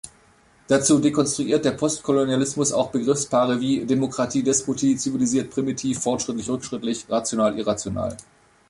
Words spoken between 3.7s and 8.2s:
Demokratie-Despotie, zivilisiert-primitiv, fortschrittlich-rückschrittlich, rational-irrational.